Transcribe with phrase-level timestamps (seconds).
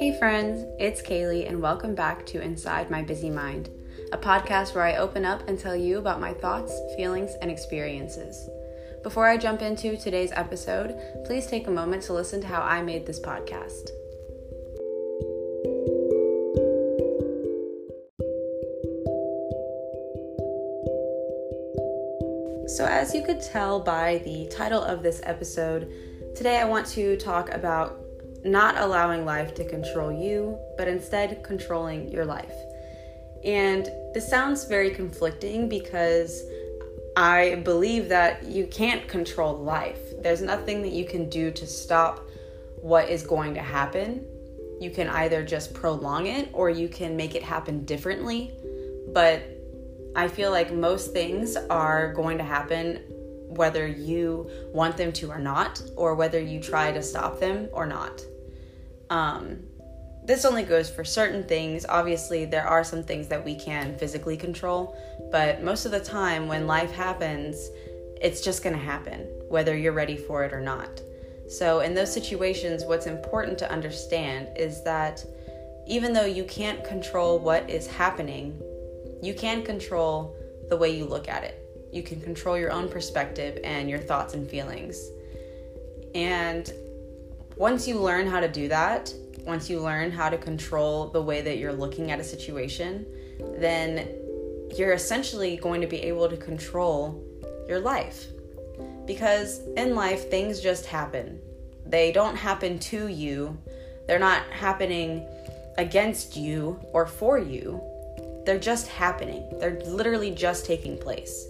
[0.00, 3.68] Hey, friends, it's Kaylee, and welcome back to Inside My Busy Mind,
[4.12, 8.48] a podcast where I open up and tell you about my thoughts, feelings, and experiences.
[9.02, 12.80] Before I jump into today's episode, please take a moment to listen to how I
[12.80, 13.90] made this podcast.
[22.70, 25.92] So, as you could tell by the title of this episode,
[26.34, 28.06] today I want to talk about
[28.44, 32.54] not allowing life to control you, but instead controlling your life.
[33.44, 36.42] And this sounds very conflicting because
[37.16, 39.98] I believe that you can't control life.
[40.22, 42.28] There's nothing that you can do to stop
[42.80, 44.24] what is going to happen.
[44.80, 48.52] You can either just prolong it or you can make it happen differently.
[49.12, 49.42] But
[50.16, 53.00] I feel like most things are going to happen
[53.50, 57.86] whether you want them to or not, or whether you try to stop them or
[57.86, 58.22] not.
[59.10, 59.64] Um,
[60.24, 61.84] this only goes for certain things.
[61.88, 64.96] Obviously, there are some things that we can physically control,
[65.32, 67.70] but most of the time when life happens,
[68.20, 71.00] it's just going to happen, whether you're ready for it or not.
[71.48, 75.24] So, in those situations, what's important to understand is that
[75.86, 78.60] even though you can't control what is happening,
[79.20, 80.36] you can control
[80.68, 81.69] the way you look at it.
[81.92, 85.10] You can control your own perspective and your thoughts and feelings.
[86.14, 86.72] And
[87.56, 89.12] once you learn how to do that,
[89.44, 93.06] once you learn how to control the way that you're looking at a situation,
[93.58, 94.08] then
[94.76, 97.22] you're essentially going to be able to control
[97.68, 98.26] your life.
[99.06, 101.40] Because in life, things just happen.
[101.86, 103.58] They don't happen to you,
[104.06, 105.26] they're not happening
[105.78, 107.80] against you or for you.
[108.44, 109.44] They're just happening.
[109.58, 111.46] They're literally just taking place.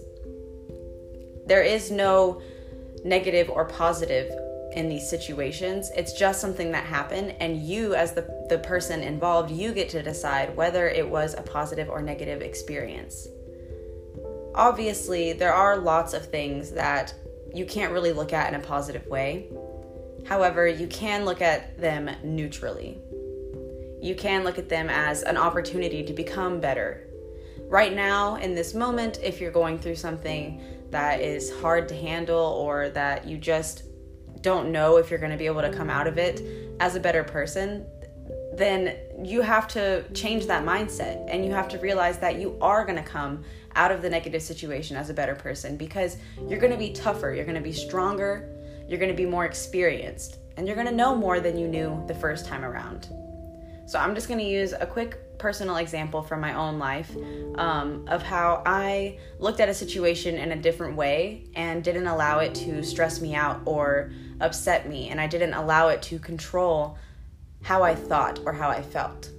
[1.51, 2.41] There is no
[3.03, 4.31] negative or positive
[4.71, 5.91] in these situations.
[5.97, 10.01] It's just something that happened, and you, as the, the person involved, you get to
[10.01, 13.27] decide whether it was a positive or negative experience.
[14.55, 17.13] Obviously, there are lots of things that
[17.53, 19.49] you can't really look at in a positive way.
[20.25, 22.97] However, you can look at them neutrally.
[24.01, 27.10] You can look at them as an opportunity to become better.
[27.71, 32.37] Right now, in this moment, if you're going through something that is hard to handle
[32.37, 33.83] or that you just
[34.41, 36.41] don't know if you're going to be able to come out of it
[36.81, 37.85] as a better person,
[38.55, 42.83] then you have to change that mindset and you have to realize that you are
[42.83, 43.41] going to come
[43.75, 46.17] out of the negative situation as a better person because
[46.49, 48.49] you're going to be tougher, you're going to be stronger,
[48.85, 52.03] you're going to be more experienced, and you're going to know more than you knew
[52.09, 53.07] the first time around.
[53.87, 57.13] So, I'm just going to use a quick personal example from my own life
[57.55, 62.39] um, of how I looked at a situation in a different way and didn't allow
[62.39, 66.97] it to stress me out or upset me, and I didn't allow it to control
[67.63, 69.31] how I thought or how I felt.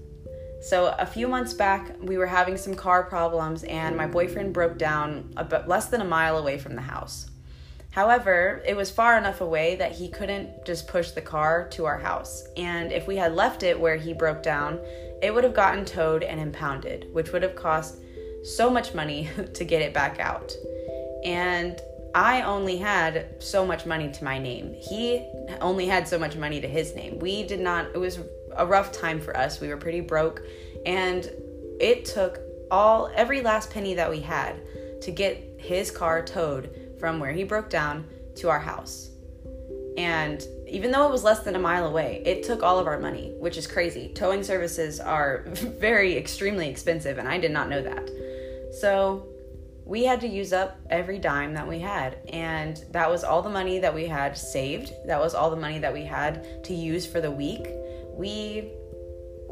[0.61, 4.79] So, a few months back, we were having some car problems, and my boyfriend broke
[4.79, 7.32] down about less than a mile away from the house.
[7.93, 11.99] However, it was far enough away that he couldn't just push the car to our
[11.99, 12.49] house.
[12.57, 14.81] And if we had left it where he broke down,
[15.23, 17.99] it would have gotten towed and impounded, which would have cost
[18.45, 20.55] so much money to get it back out.
[21.23, 21.81] And
[22.15, 24.73] I only had so much money to my name.
[24.73, 25.29] He
[25.61, 27.19] only had so much money to his name.
[27.19, 28.21] We did not, it was
[28.57, 29.61] a rough time for us.
[29.61, 30.43] We were pretty broke,
[30.87, 31.31] and
[31.79, 34.57] it took all, every last penny that we had
[35.03, 39.11] to get his car towed from where he broke down to our house.
[39.99, 43.01] And even though it was less than a mile away, it took all of our
[43.01, 44.13] money, which is crazy.
[44.15, 48.09] Towing services are very extremely expensive, and I did not know that.
[48.81, 49.27] So
[49.85, 52.19] we had to use up every dime that we had.
[52.33, 54.93] And that was all the money that we had saved.
[55.05, 57.67] That was all the money that we had to use for the week.
[58.15, 58.71] We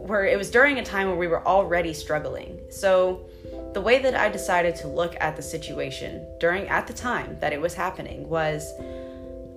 [0.06, 2.60] were, it was during a time where we were already struggling.
[2.70, 3.26] So,
[3.72, 7.52] the way that I decided to look at the situation during, at the time that
[7.52, 8.72] it was happening was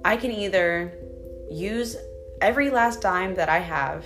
[0.05, 0.93] I can either
[1.49, 1.95] use
[2.41, 4.05] every last dime that I have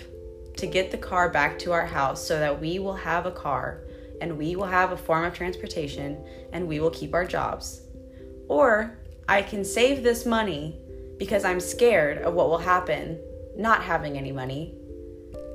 [0.58, 3.82] to get the car back to our house so that we will have a car
[4.22, 6.24] and we will have a form of transportation
[6.54, 7.82] and we will keep our jobs.
[8.48, 8.98] Or
[9.28, 10.78] I can save this money
[11.18, 13.20] because I'm scared of what will happen
[13.58, 14.76] not having any money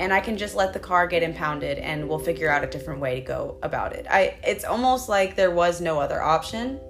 [0.03, 3.01] and I can just let the car get impounded and we'll figure out a different
[3.01, 4.07] way to go about it.
[4.11, 6.81] I it's almost like there was no other option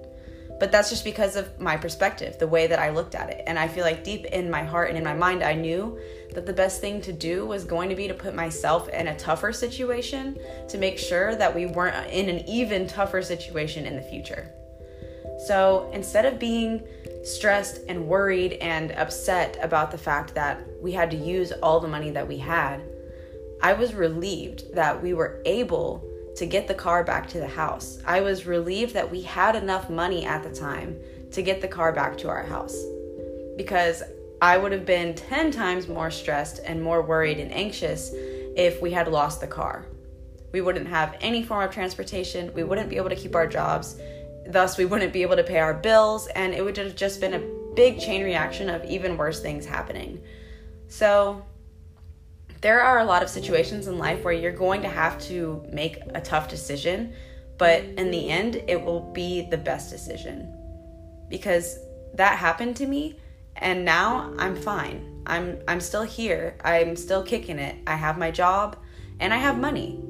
[0.59, 3.43] but that's just because of my perspective, the way that I looked at it.
[3.47, 5.99] And I feel like deep in my heart and in my mind, I knew
[6.33, 9.17] that the best thing to do was going to be to put myself in a
[9.17, 10.37] tougher situation
[10.69, 14.53] to make sure that we weren't in an even tougher situation in the future.
[15.47, 16.83] So instead of being
[17.25, 21.87] stressed and worried and upset about the fact that we had to use all the
[21.89, 22.81] money that we had,
[23.63, 26.03] I was relieved that we were able
[26.35, 27.97] to get the car back to the house.
[28.05, 30.99] I was relieved that we had enough money at the time
[31.31, 32.77] to get the car back to our house
[33.55, 34.03] because
[34.41, 38.91] I would have been 10 times more stressed and more worried and anxious if we
[38.91, 39.85] had lost the car.
[40.51, 43.97] We wouldn't have any form of transportation, we wouldn't be able to keep our jobs,
[44.45, 47.33] thus, we wouldn't be able to pay our bills, and it would have just been
[47.33, 50.21] a big chain reaction of even worse things happening.
[50.89, 51.43] So,
[52.63, 55.99] there are a lot of situations in life where you're going to have to make
[56.15, 57.13] a tough decision,
[57.57, 60.51] but in the end, it will be the best decision.
[61.29, 61.77] Because
[62.13, 63.19] that happened to me,
[63.57, 65.21] and now I'm fine.
[65.25, 66.57] I'm I'm still here.
[66.63, 67.75] I'm still kicking it.
[67.85, 68.77] I have my job
[69.19, 70.01] and I have money.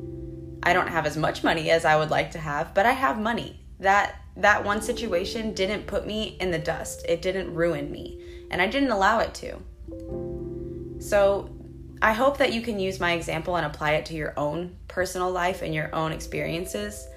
[0.63, 3.19] I don't have as much money as I would like to have, but I have
[3.19, 3.59] money.
[3.79, 7.05] That that one situation didn't put me in the dust.
[7.07, 9.59] It didn't ruin me, and I didn't allow it to.
[10.99, 11.49] So,
[12.03, 15.31] I hope that you can use my example and apply it to your own personal
[15.31, 17.07] life and your own experiences.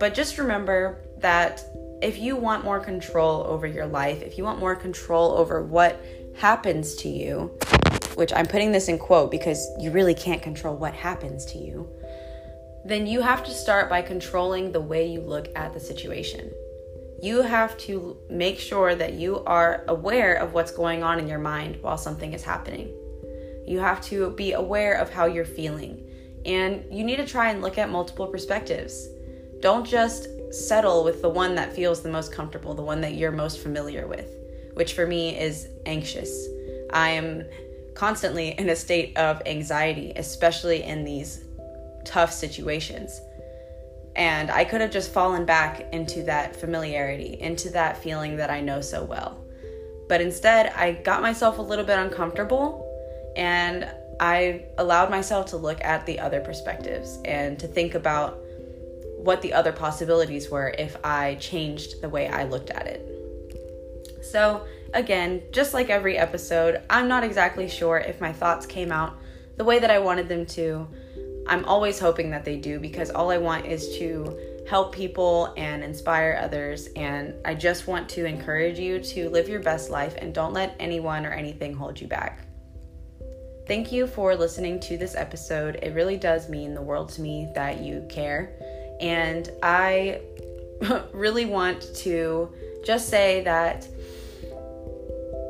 [0.00, 1.62] But just remember that
[2.02, 6.04] if you want more control over your life, if you want more control over what
[6.36, 7.56] happens to you,
[8.16, 11.88] which I'm putting this in quote because you really can't control what happens to you,
[12.84, 16.50] then you have to start by controlling the way you look at the situation.
[17.22, 21.38] You have to make sure that you are aware of what's going on in your
[21.38, 22.92] mind while something is happening.
[23.66, 26.08] You have to be aware of how you're feeling.
[26.44, 29.08] And you need to try and look at multiple perspectives.
[29.60, 33.32] Don't just settle with the one that feels the most comfortable, the one that you're
[33.32, 34.30] most familiar with,
[34.74, 36.46] which for me is anxious.
[36.92, 37.44] I am
[37.94, 41.44] constantly in a state of anxiety, especially in these
[42.04, 43.20] tough situations.
[44.14, 48.60] And I could have just fallen back into that familiarity, into that feeling that I
[48.60, 49.42] know so well.
[50.08, 52.85] But instead, I got myself a little bit uncomfortable
[53.36, 53.88] and
[54.18, 58.38] I allowed myself to look at the other perspectives and to think about
[59.18, 63.12] what the other possibilities were if I changed the way I looked at it.
[64.22, 69.18] So, again, just like every episode, I'm not exactly sure if my thoughts came out
[69.56, 70.88] the way that I wanted them to.
[71.46, 74.36] I'm always hoping that they do because all I want is to
[74.68, 76.88] help people and inspire others.
[76.96, 80.74] And I just want to encourage you to live your best life and don't let
[80.80, 82.45] anyone or anything hold you back.
[83.66, 85.80] Thank you for listening to this episode.
[85.82, 88.52] It really does mean the world to me that you care.
[89.00, 90.20] And I
[91.12, 92.52] really want to
[92.84, 93.88] just say that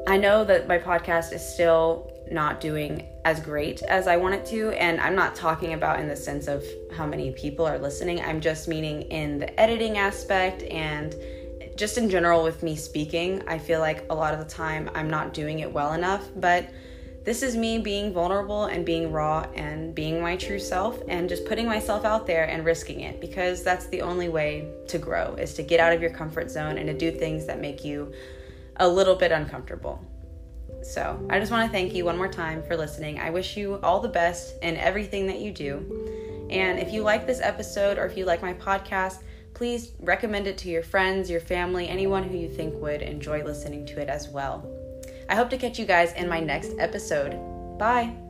[0.08, 4.46] I know that my podcast is still not doing as great as I want it
[4.46, 4.70] to.
[4.70, 6.64] And I'm not talking about in the sense of
[6.96, 11.14] how many people are listening, I'm just meaning in the editing aspect and
[11.76, 13.42] just in general with me speaking.
[13.46, 16.26] I feel like a lot of the time I'm not doing it well enough.
[16.34, 16.66] But
[17.26, 21.44] this is me being vulnerable and being raw and being my true self and just
[21.44, 25.52] putting myself out there and risking it because that's the only way to grow is
[25.55, 28.12] to get out of your comfort zone and to do things that make you
[28.76, 30.00] a little bit uncomfortable.
[30.84, 33.19] So I just want to thank you one more time for listening.
[33.19, 36.46] I wish you all the best in everything that you do.
[36.49, 40.58] And if you like this episode or if you like my podcast, please recommend it
[40.58, 44.28] to your friends, your family, anyone who you think would enjoy listening to it as
[44.28, 44.75] well.
[45.28, 47.38] I hope to catch you guys in my next episode.
[47.78, 48.25] Bye.